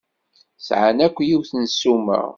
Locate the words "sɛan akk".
0.67-1.17